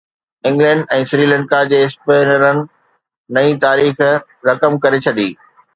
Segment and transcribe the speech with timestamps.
[0.51, 2.65] England ۽ Sri Lanka جي اسپنرن
[3.39, 4.05] نئين تاريخ
[4.51, 5.31] رقم ڪري ڇڏي